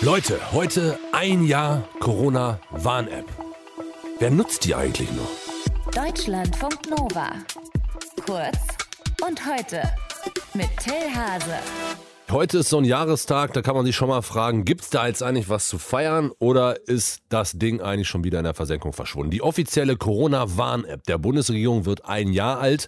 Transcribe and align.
Leute, 0.00 0.38
heute 0.52 0.96
ein 1.10 1.44
Jahr 1.44 1.82
Corona-Warn-App. 1.98 3.24
Wer 4.20 4.30
nutzt 4.30 4.64
die 4.64 4.76
eigentlich 4.76 5.10
noch? 5.10 5.28
Deutschlandfunk 5.92 6.88
Nova. 6.88 7.32
Kurz 8.24 8.58
und 9.26 9.44
heute 9.44 9.82
mit 10.54 10.68
Till 10.78 11.12
Hase. 11.12 11.58
Heute 12.30 12.58
ist 12.58 12.68
so 12.68 12.78
ein 12.78 12.84
Jahrestag, 12.84 13.54
da 13.54 13.62
kann 13.62 13.74
man 13.74 13.86
sich 13.86 13.96
schon 13.96 14.08
mal 14.08 14.22
fragen, 14.22 14.64
gibt 14.64 14.82
es 14.82 14.90
da 14.90 15.08
jetzt 15.08 15.24
eigentlich 15.24 15.48
was 15.48 15.66
zu 15.66 15.78
feiern 15.78 16.30
oder 16.38 16.86
ist 16.86 17.22
das 17.28 17.52
Ding 17.52 17.80
eigentlich 17.80 18.08
schon 18.08 18.22
wieder 18.22 18.38
in 18.38 18.44
der 18.44 18.54
Versenkung 18.54 18.92
verschwunden? 18.92 19.32
Die 19.32 19.42
offizielle 19.42 19.96
Corona-Warn-App 19.96 21.02
der 21.04 21.18
Bundesregierung 21.18 21.86
wird 21.86 22.04
ein 22.04 22.32
Jahr 22.32 22.60
alt. 22.60 22.86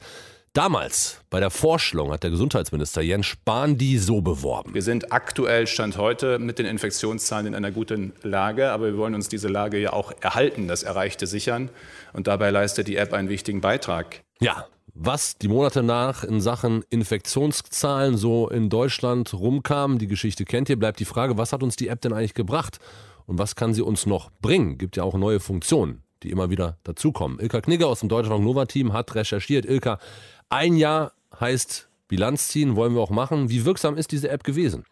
Damals 0.53 1.21
bei 1.31 1.39
der 1.39 1.51
Vorstellung 1.51 2.11
hat 2.11 2.25
der 2.25 2.31
Gesundheitsminister 2.31 3.03
Jens 3.03 3.27
Spahn 3.27 3.79
die 3.79 3.99
so 3.99 4.21
beworben. 4.21 4.75
Wir 4.75 4.83
sind 4.83 5.13
aktuell 5.13 5.69
Stand 5.69 5.97
heute 5.97 6.41
mit 6.41 6.59
den 6.59 6.67
Infektionszahlen 6.67 7.47
in 7.47 7.55
einer 7.55 7.71
guten 7.71 8.15
Lage, 8.23 8.73
aber 8.73 8.87
wir 8.87 8.97
wollen 8.97 9.15
uns 9.15 9.29
diese 9.29 9.47
Lage 9.47 9.79
ja 9.79 9.93
auch 9.93 10.11
erhalten, 10.21 10.67
das 10.67 10.83
Erreichte 10.83 11.29
sichern. 11.29 11.71
Und 12.13 12.27
dabei 12.27 12.51
leistet 12.51 12.89
die 12.89 12.97
App 12.97 13.13
einen 13.13 13.29
wichtigen 13.29 13.61
Beitrag. 13.61 14.25
Ja, 14.41 14.67
was 14.93 15.39
die 15.39 15.47
Monate 15.47 15.85
nach 15.85 16.25
in 16.25 16.41
Sachen 16.41 16.83
Infektionszahlen 16.91 18.17
so 18.17 18.49
in 18.49 18.71
Deutschland 18.71 19.33
rumkam, 19.33 20.01
die 20.01 20.09
Geschichte 20.09 20.45
kennt 20.45 20.69
ihr, 20.69 20.77
bleibt 20.77 20.99
die 20.99 21.05
Frage, 21.05 21.39
was 21.39 21.53
hat 21.53 21.63
uns 21.63 21.77
die 21.77 21.87
App 21.87 22.01
denn 22.01 22.13
eigentlich 22.13 22.35
gebracht? 22.35 22.81
Und 23.27 23.39
was 23.39 23.55
kann 23.55 23.73
sie 23.73 23.83
uns 23.83 24.05
noch 24.05 24.33
bringen? 24.43 24.79
Gibt 24.79 24.97
ja 24.97 25.05
auch 25.05 25.15
neue 25.15 25.39
Funktionen, 25.39 26.03
die 26.25 26.31
immer 26.31 26.51
wieder 26.51 26.79
dazukommen. 26.83 27.39
Ilka 27.39 27.61
Knigge 27.61 27.87
aus 27.87 28.01
dem 28.01 28.09
Deutschland 28.09 28.43
Nova 28.43 28.65
Team 28.65 28.93
hat 28.93 29.15
recherchiert. 29.15 29.65
Ilka, 29.65 30.01
ein 30.51 30.77
Jahr 30.77 31.13
heißt 31.39 31.89
Bilanz 32.09 32.49
ziehen, 32.49 32.77
wollen 32.77 32.95
wir 32.95 33.01
auch 33.01 33.11
machen. 33.11 33.49
Wie 33.49 33.65
wirksam 33.65 33.97
ist 33.97 34.13
diese 34.13 34.29
App 34.29 34.45
gewesen? 34.45 34.85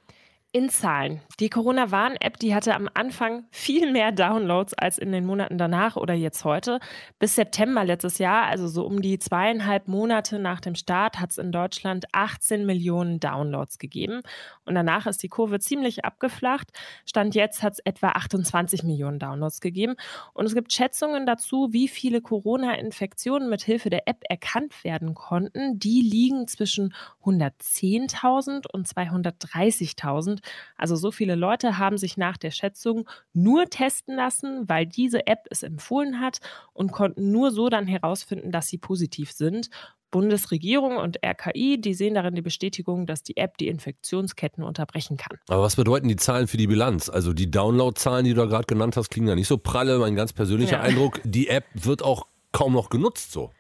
In 0.51 0.71
Zahlen. 0.71 1.21
Die 1.41 1.51
Corona-Warn-App, 1.51 2.39
die 2.39 2.55
hatte 2.55 2.75
am 2.75 2.89
Anfang 2.95 3.45
viel 3.51 3.93
mehr 3.93 4.13
Downloads 4.13 4.73
als 4.73 4.97
in 4.97 5.13
den 5.13 5.27
Monaten 5.27 5.59
danach 5.59 5.97
oder 5.97 6.15
jetzt 6.15 6.43
heute. 6.43 6.81
Bis 7.19 7.35
September 7.35 7.85
letztes 7.85 8.17
Jahr, 8.17 8.47
also 8.47 8.67
so 8.67 8.87
um 8.87 9.03
die 9.03 9.19
zweieinhalb 9.19 9.89
Monate 9.89 10.39
nach 10.39 10.63
dem 10.63 10.75
Start, 10.75 11.21
hat 11.21 11.33
es 11.33 11.37
in 11.37 11.53
Deutschland 11.53 12.07
18 12.13 12.65
Millionen 12.65 13.21
Downloads 13.21 13.79
gegeben. 13.79 14.23
Und 14.65 14.75
danach 14.75 15.07
ist 15.07 15.23
die 15.23 15.29
Kurve 15.29 15.61
ziemlich 15.61 16.07
abgeflacht. 16.07 16.71
Stand 17.05 17.35
jetzt 17.35 17.63
hat 17.63 17.75
es 17.75 17.81
etwa 17.81 18.13
28 18.13 18.85
Millionen 18.85 19.19
Downloads 19.19 19.61
gegeben. 19.61 19.97
Und 20.33 20.47
es 20.47 20.55
gibt 20.55 20.73
Schätzungen 20.73 21.27
dazu, 21.27 21.69
wie 21.73 21.89
viele 21.89 22.23
Corona-Infektionen 22.23 23.51
mit 23.51 23.61
Hilfe 23.61 23.91
der 23.91 24.09
App 24.09 24.23
erkannt 24.31 24.83
werden 24.83 25.13
konnten. 25.15 25.79
Die 25.79 26.01
liegen 26.01 26.49
zwischen 26.49 26.95
110.000 27.23 28.67
und 28.73 28.89
230.000. 28.89 30.38
Also 30.77 30.97
so 30.97 31.11
viele 31.11 31.35
Leute 31.35 31.79
haben 31.79 31.99
sich 31.99 32.17
nach 32.17 32.37
der 32.37 32.51
Schätzung 32.51 33.09
nur 33.33 33.67
testen 33.67 34.17
lassen, 34.17 34.69
weil 34.69 34.87
diese 34.87 35.27
App 35.27 35.47
es 35.51 35.63
empfohlen 35.63 36.21
hat 36.21 36.39
und 36.73 36.93
konnten 36.93 37.31
nur 37.31 37.51
so 37.51 37.69
dann 37.69 37.87
herausfinden, 37.87 38.53
dass 38.53 38.69
sie 38.69 38.79
positiv 38.79 39.33
sind. 39.33 39.71
Bundesregierung 40.11 40.97
und 40.97 41.19
RKI, 41.23 41.79
die 41.81 41.93
sehen 41.93 42.15
darin 42.15 42.35
die 42.35 42.43
Bestätigung, 42.43 43.07
dass 43.07 43.23
die 43.23 43.37
App 43.37 43.59
die 43.59 43.69
Infektionsketten 43.69 44.65
unterbrechen 44.65 45.19
kann. 45.19 45.37
Aber 45.49 45.63
was 45.63 45.77
bedeuten 45.77 46.09
die 46.09 46.17
Zahlen 46.17 46.47
für 46.49 46.57
die 46.57 46.67
Bilanz? 46.67 47.11
Also 47.11 47.35
die 47.35 47.51
Downloadzahlen, 47.51 48.25
die 48.25 48.31
du 48.33 48.41
da 48.41 48.47
gerade 48.47 48.65
genannt 48.65 48.97
hast, 48.97 49.11
klingen 49.11 49.29
ja 49.29 49.35
nicht 49.35 49.49
so 49.49 49.59
pralle. 49.59 49.99
Mein 49.99 50.15
ganz 50.15 50.33
persönlicher 50.33 50.79
ja. 50.79 50.83
Eindruck, 50.83 51.21
die 51.25 51.49
App 51.49 51.67
wird 51.75 52.03
auch 52.03 52.27
kaum 52.53 52.73
noch 52.73 52.89
genutzt 52.89 53.33
so 53.33 53.51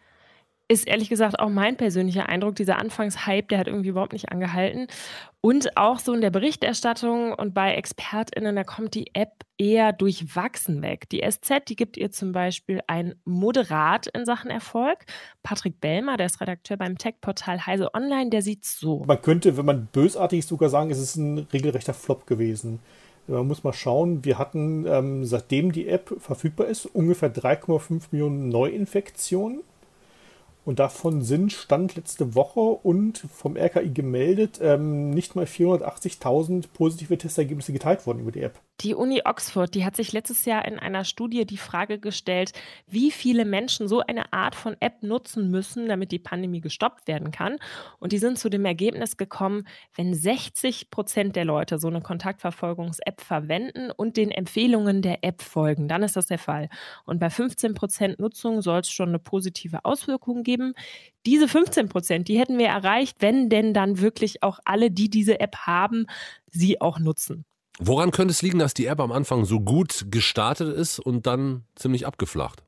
ist 0.68 0.86
ehrlich 0.86 1.08
gesagt 1.08 1.40
auch 1.40 1.48
mein 1.48 1.76
persönlicher 1.76 2.28
Eindruck. 2.28 2.54
Dieser 2.56 2.78
Anfangshype, 2.78 3.48
der 3.48 3.58
hat 3.58 3.66
irgendwie 3.68 3.88
überhaupt 3.88 4.12
nicht 4.12 4.30
angehalten. 4.30 4.86
Und 5.40 5.76
auch 5.78 5.98
so 5.98 6.12
in 6.12 6.20
der 6.20 6.30
Berichterstattung 6.30 7.32
und 7.32 7.54
bei 7.54 7.74
ExpertInnen, 7.74 8.54
da 8.54 8.64
kommt 8.64 8.94
die 8.94 9.14
App 9.14 9.32
eher 9.56 9.92
durchwachsen 9.92 10.82
weg. 10.82 11.08
Die 11.08 11.22
SZ, 11.26 11.68
die 11.68 11.76
gibt 11.76 11.96
ihr 11.96 12.10
zum 12.10 12.32
Beispiel 12.32 12.80
ein 12.86 13.14
Moderat 13.24 14.08
in 14.08 14.26
Sachen 14.26 14.50
Erfolg. 14.50 15.06
Patrick 15.42 15.80
Bellmer, 15.80 16.18
der 16.18 16.26
ist 16.26 16.40
Redakteur 16.40 16.76
beim 16.76 16.98
Tech-Portal 16.98 17.64
Heise 17.66 17.94
Online, 17.94 18.28
der 18.28 18.42
sieht 18.42 18.64
so. 18.66 19.04
Man 19.06 19.22
könnte, 19.22 19.56
wenn 19.56 19.64
man 19.64 19.86
bösartig 19.86 20.44
sogar 20.44 20.68
sagen, 20.68 20.90
es 20.90 20.98
ist 20.98 21.16
ein 21.16 21.46
regelrechter 21.52 21.94
Flop 21.94 22.26
gewesen. 22.26 22.80
Man 23.26 23.46
muss 23.46 23.64
mal 23.64 23.72
schauen, 23.72 24.24
wir 24.24 24.38
hatten, 24.38 24.86
ähm, 24.86 25.24
seitdem 25.24 25.72
die 25.72 25.86
App 25.86 26.14
verfügbar 26.18 26.66
ist, 26.66 26.86
ungefähr 26.86 27.32
3,5 27.32 28.08
Millionen 28.10 28.48
Neuinfektionen. 28.48 29.60
Und 30.64 30.78
davon 30.78 31.22
sind 31.22 31.52
Stand 31.52 31.96
letzte 31.96 32.34
Woche 32.34 32.60
und 32.60 33.18
vom 33.32 33.56
RKI 33.56 33.90
gemeldet 33.90 34.58
ähm, 34.60 35.10
nicht 35.10 35.34
mal 35.34 35.46
480.000 35.46 36.66
positive 36.74 37.16
Testergebnisse 37.16 37.72
geteilt 37.72 38.06
worden 38.06 38.20
über 38.20 38.32
die 38.32 38.42
App. 38.42 38.60
Die 38.82 38.94
Uni 38.94 39.22
Oxford, 39.24 39.74
die 39.74 39.84
hat 39.84 39.96
sich 39.96 40.12
letztes 40.12 40.44
Jahr 40.44 40.64
in 40.64 40.78
einer 40.78 41.04
Studie 41.04 41.44
die 41.44 41.56
Frage 41.56 41.98
gestellt, 41.98 42.52
wie 42.86 43.10
viele 43.10 43.44
Menschen 43.44 43.88
so 43.88 44.02
eine 44.02 44.32
Art 44.32 44.54
von 44.54 44.76
App 44.78 45.02
nutzen 45.02 45.50
müssen, 45.50 45.88
damit 45.88 46.12
die 46.12 46.20
Pandemie 46.20 46.60
gestoppt 46.60 47.08
werden 47.08 47.32
kann. 47.32 47.56
Und 47.98 48.12
die 48.12 48.18
sind 48.18 48.38
zu 48.38 48.48
dem 48.48 48.64
Ergebnis 48.64 49.16
gekommen, 49.16 49.66
wenn 49.96 50.14
60 50.14 50.90
Prozent 50.90 51.34
der 51.34 51.44
Leute 51.44 51.80
so 51.80 51.88
eine 51.88 52.02
Kontaktverfolgungs-App 52.02 53.20
verwenden 53.20 53.90
und 53.90 54.16
den 54.16 54.30
Empfehlungen 54.30 55.02
der 55.02 55.24
App 55.24 55.42
folgen, 55.42 55.88
dann 55.88 56.04
ist 56.04 56.14
das 56.14 56.26
der 56.26 56.38
Fall. 56.38 56.68
Und 57.04 57.18
bei 57.18 57.30
15 57.30 57.74
Prozent 57.74 58.20
Nutzung 58.20 58.62
soll 58.62 58.80
es 58.80 58.90
schon 58.90 59.08
eine 59.08 59.18
positive 59.18 59.84
Auswirkung 59.84 60.44
geben. 60.44 60.57
Diese 61.26 61.48
15 61.48 61.88
Prozent, 61.88 62.28
die 62.28 62.38
hätten 62.38 62.58
wir 62.58 62.68
erreicht, 62.68 63.16
wenn 63.20 63.48
denn 63.48 63.74
dann 63.74 64.00
wirklich 64.00 64.42
auch 64.42 64.58
alle, 64.64 64.90
die 64.90 65.10
diese 65.10 65.40
App 65.40 65.56
haben, 65.66 66.06
sie 66.46 66.80
auch 66.80 66.98
nutzen. 66.98 67.44
Woran 67.78 68.10
könnte 68.10 68.32
es 68.32 68.42
liegen, 68.42 68.58
dass 68.58 68.74
die 68.74 68.86
App 68.86 69.00
am 69.00 69.12
Anfang 69.12 69.44
so 69.44 69.60
gut 69.60 70.06
gestartet 70.10 70.74
ist 70.76 70.98
und 70.98 71.26
dann 71.26 71.64
ziemlich 71.76 72.06
abgeflacht? 72.06 72.64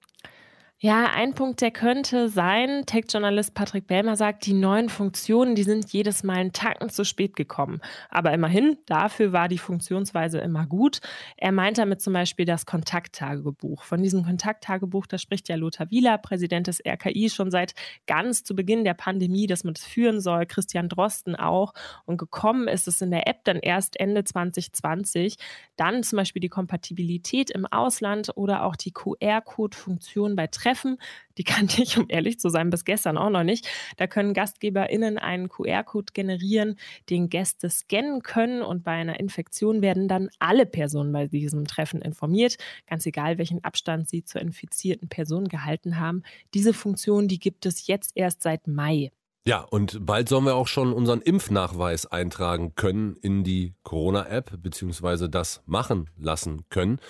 Ja, 0.82 1.10
ein 1.12 1.34
Punkt, 1.34 1.60
der 1.60 1.72
könnte 1.72 2.30
sein, 2.30 2.84
Tech-Journalist 2.86 3.52
Patrick 3.52 3.86
Bellmer 3.86 4.16
sagt, 4.16 4.46
die 4.46 4.54
neuen 4.54 4.88
Funktionen, 4.88 5.54
die 5.54 5.62
sind 5.62 5.92
jedes 5.92 6.22
Mal 6.22 6.38
einen 6.38 6.54
Tacken 6.54 6.88
zu 6.88 7.04
spät 7.04 7.36
gekommen. 7.36 7.82
Aber 8.08 8.32
immerhin, 8.32 8.78
dafür 8.86 9.34
war 9.34 9.48
die 9.48 9.58
Funktionsweise 9.58 10.38
immer 10.38 10.64
gut. 10.64 11.00
Er 11.36 11.52
meint 11.52 11.76
damit 11.76 12.00
zum 12.00 12.14
Beispiel 12.14 12.46
das 12.46 12.64
Kontakttagebuch. 12.64 13.82
Von 13.82 14.02
diesem 14.02 14.24
Kontakttagebuch, 14.24 15.06
da 15.06 15.18
spricht 15.18 15.50
ja 15.50 15.56
Lothar 15.56 15.90
Wieler, 15.90 16.16
Präsident 16.16 16.66
des 16.66 16.80
RKI, 16.82 17.28
schon 17.28 17.50
seit 17.50 17.74
ganz 18.06 18.42
zu 18.42 18.56
Beginn 18.56 18.82
der 18.82 18.94
Pandemie, 18.94 19.46
dass 19.46 19.64
man 19.64 19.74
das 19.74 19.84
führen 19.84 20.22
soll. 20.22 20.46
Christian 20.46 20.88
Drosten 20.88 21.36
auch. 21.36 21.74
Und 22.06 22.16
gekommen 22.16 22.68
ist 22.68 22.88
es 22.88 23.02
in 23.02 23.10
der 23.10 23.26
App 23.26 23.44
dann 23.44 23.58
erst 23.58 24.00
Ende 24.00 24.24
2020. 24.24 25.36
Dann 25.76 26.02
zum 26.02 26.16
Beispiel 26.16 26.40
die 26.40 26.48
Kompatibilität 26.48 27.50
im 27.50 27.66
Ausland 27.66 28.30
oder 28.34 28.64
auch 28.64 28.76
die 28.76 28.92
QR-Code-Funktion 28.92 30.36
bei 30.36 30.46
Treffen 30.46 30.69
Treffen. 30.70 30.98
Die 31.38 31.44
kannte 31.44 31.82
ich, 31.82 31.98
um 31.98 32.06
ehrlich 32.08 32.38
zu 32.38 32.48
sein, 32.48 32.70
bis 32.70 32.84
gestern 32.84 33.18
auch 33.18 33.30
noch 33.30 33.42
nicht. 33.42 33.66
Da 33.96 34.06
können 34.06 34.34
GastgeberInnen 34.34 35.18
einen 35.18 35.48
QR-Code 35.48 36.12
generieren, 36.12 36.76
den 37.08 37.28
Gäste 37.28 37.70
scannen 37.70 38.22
können 38.22 38.62
und 38.62 38.84
bei 38.84 38.92
einer 38.92 39.18
Infektion 39.20 39.82
werden 39.82 40.08
dann 40.08 40.30
alle 40.38 40.66
Personen 40.66 41.12
bei 41.12 41.26
diesem 41.26 41.66
Treffen 41.66 42.02
informiert, 42.02 42.56
ganz 42.86 43.06
egal, 43.06 43.38
welchen 43.38 43.64
Abstand 43.64 44.08
sie 44.08 44.24
zur 44.24 44.40
infizierten 44.40 45.08
Person 45.08 45.48
gehalten 45.48 45.98
haben. 45.98 46.22
Diese 46.54 46.72
Funktion, 46.72 47.28
die 47.28 47.38
gibt 47.38 47.66
es 47.66 47.86
jetzt 47.86 48.12
erst 48.14 48.42
seit 48.42 48.66
Mai. 48.66 49.10
Ja, 49.46 49.62
und 49.62 50.04
bald 50.04 50.28
sollen 50.28 50.44
wir 50.44 50.54
auch 50.54 50.68
schon 50.68 50.92
unseren 50.92 51.22
Impfnachweis 51.22 52.06
eintragen 52.06 52.74
können 52.74 53.16
in 53.16 53.42
die 53.42 53.74
Corona-App, 53.84 54.62
beziehungsweise 54.62 55.30
das 55.30 55.62
machen 55.64 56.10
lassen 56.18 56.66
können. 56.68 57.00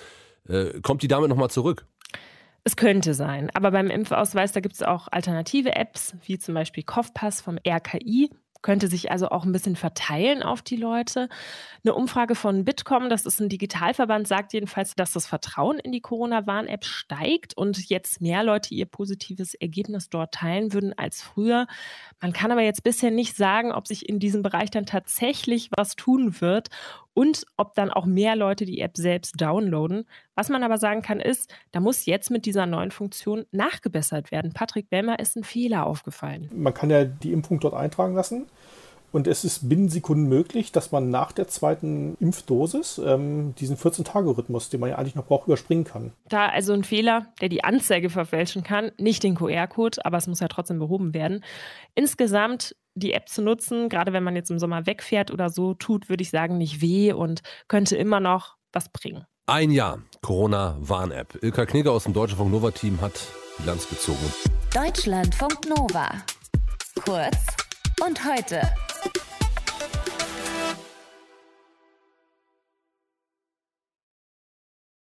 Äh, 0.47 0.79
kommt 0.81 1.03
die 1.03 1.09
damit 1.09 1.29
nochmal 1.29 1.49
zurück? 1.49 1.85
Es 2.63 2.75
könnte 2.75 3.15
sein, 3.15 3.49
aber 3.53 3.71
beim 3.71 3.89
Impfausweis, 3.89 4.51
da 4.51 4.59
gibt 4.59 4.75
es 4.75 4.83
auch 4.83 5.07
alternative 5.11 5.75
Apps, 5.75 6.15
wie 6.25 6.37
zum 6.37 6.53
Beispiel 6.53 6.83
Kopfpass 6.83 7.41
vom 7.41 7.57
RKI 7.67 8.29
könnte 8.61 8.87
sich 8.87 9.11
also 9.11 9.29
auch 9.29 9.43
ein 9.43 9.51
bisschen 9.51 9.75
verteilen 9.75 10.43
auf 10.43 10.61
die 10.61 10.75
Leute. 10.75 11.29
Eine 11.83 11.95
Umfrage 11.95 12.35
von 12.35 12.63
Bitkom, 12.63 13.09
das 13.09 13.25
ist 13.25 13.39
ein 13.39 13.49
Digitalverband, 13.49 14.27
sagt 14.27 14.53
jedenfalls, 14.53 14.95
dass 14.95 15.11
das 15.11 15.25
Vertrauen 15.25 15.79
in 15.79 15.91
die 15.91 16.01
Corona-Warn-App 16.01 16.85
steigt 16.85 17.57
und 17.57 17.89
jetzt 17.89 18.21
mehr 18.21 18.43
Leute 18.43 18.73
ihr 18.73 18.85
positives 18.85 19.53
Ergebnis 19.55 20.09
dort 20.09 20.33
teilen 20.33 20.73
würden 20.73 20.93
als 20.97 21.21
früher. 21.21 21.67
Man 22.21 22.33
kann 22.33 22.51
aber 22.51 22.61
jetzt 22.61 22.83
bisher 22.83 23.11
nicht 23.11 23.35
sagen, 23.35 23.71
ob 23.71 23.87
sich 23.87 24.07
in 24.07 24.19
diesem 24.19 24.43
Bereich 24.43 24.69
dann 24.69 24.85
tatsächlich 24.85 25.69
was 25.75 25.95
tun 25.95 26.39
wird 26.39 26.69
und 27.13 27.45
ob 27.57 27.73
dann 27.75 27.91
auch 27.91 28.05
mehr 28.05 28.35
Leute 28.35 28.65
die 28.65 28.79
App 28.79 28.97
selbst 28.97 29.39
downloaden. 29.39 30.05
Was 30.35 30.49
man 30.49 30.63
aber 30.63 30.77
sagen 30.77 31.01
kann, 31.01 31.19
ist, 31.19 31.53
da 31.71 31.79
muss 31.79 32.05
jetzt 32.05 32.31
mit 32.31 32.45
dieser 32.45 32.65
neuen 32.65 32.91
Funktion 32.91 33.45
nachgebessert 33.51 34.31
werden. 34.31 34.53
Patrick 34.53 34.89
Bellmer 34.89 35.19
ist 35.19 35.35
ein 35.35 35.43
Fehler 35.43 35.85
aufgefallen. 35.85 36.49
Man 36.53 36.73
kann 36.73 36.89
ja 36.89 37.03
die 37.05 37.33
Impfung 37.33 37.59
dort 37.59 37.73
eintragen 37.73 38.15
lassen. 38.15 38.47
Und 39.11 39.27
es 39.27 39.43
ist 39.43 39.67
binnen 39.67 39.89
Sekunden 39.89 40.27
möglich, 40.29 40.71
dass 40.71 40.91
man 40.91 41.09
nach 41.09 41.31
der 41.31 41.47
zweiten 41.47 42.15
Impfdosis 42.19 42.99
ähm, 43.03 43.53
diesen 43.55 43.75
14-Tage-Rhythmus, 43.75 44.69
den 44.69 44.79
man 44.79 44.89
ja 44.89 44.95
eigentlich 44.97 45.15
noch 45.15 45.25
braucht, 45.25 45.47
überspringen 45.47 45.83
kann. 45.83 46.13
Da 46.29 46.47
also 46.47 46.73
ein 46.73 46.83
Fehler, 46.83 47.27
der 47.41 47.49
die 47.49 47.63
Anzeige 47.63 48.09
verfälschen 48.09 48.63
kann, 48.63 48.91
nicht 48.97 49.23
den 49.23 49.35
QR-Code, 49.35 50.05
aber 50.05 50.17
es 50.17 50.27
muss 50.27 50.39
ja 50.39 50.47
trotzdem 50.47 50.79
behoben 50.79 51.13
werden. 51.13 51.43
Insgesamt 51.93 52.75
die 52.95 53.13
App 53.13 53.29
zu 53.29 53.41
nutzen, 53.41 53.89
gerade 53.89 54.13
wenn 54.13 54.23
man 54.23 54.35
jetzt 54.35 54.51
im 54.51 54.59
Sommer 54.59 54.85
wegfährt 54.85 55.31
oder 55.31 55.49
so, 55.49 55.73
tut, 55.73 56.09
würde 56.09 56.23
ich 56.23 56.29
sagen, 56.29 56.57
nicht 56.57 56.81
weh 56.81 57.13
und 57.13 57.41
könnte 57.67 57.95
immer 57.95 58.19
noch 58.19 58.55
was 58.71 58.89
bringen. 58.89 59.25
Ein 59.45 59.71
Jahr 59.71 59.99
Corona-Warn-App. 60.21 61.39
Ilka 61.41 61.65
Knigge 61.65 61.91
aus 61.91 62.03
dem 62.05 62.13
Deutschlandfunk 62.13 62.51
Nova-Team 62.51 63.01
hat 63.01 63.13
Bilanz 63.57 63.89
gezogen. 63.89 64.19
Deutschlandfunk 64.73 65.67
Nova. 65.67 66.09
Kurz 67.03 67.37
und 68.05 68.19
heute. 68.25 68.61